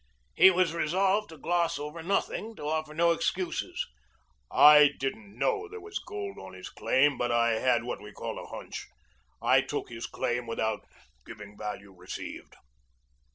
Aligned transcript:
He 0.33 0.49
was 0.49 0.73
resolved 0.73 1.29
to 1.29 1.37
gloss 1.37 1.77
over 1.77 2.01
nothing, 2.01 2.55
to 2.55 2.63
offer 2.63 2.91
no 2.91 3.11
excuses. 3.11 3.85
"I 4.49 4.89
didn't 4.97 5.37
know 5.37 5.67
there 5.69 5.79
was 5.79 5.99
gold 5.99 6.39
on 6.39 6.55
his 6.55 6.69
claim, 6.71 7.19
but 7.19 7.31
I 7.31 7.59
had 7.59 7.83
what 7.83 8.01
we 8.01 8.11
call 8.11 8.39
a 8.39 8.47
hunch. 8.47 8.87
I 9.43 9.61
took 9.61 9.89
his 9.89 10.07
claim 10.07 10.47
without 10.47 10.87
giving 11.23 11.55
value 11.55 11.91
received." 11.95 12.55